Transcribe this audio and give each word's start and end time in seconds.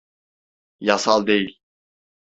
Yasal 0.79 1.27
değil. 1.27 1.59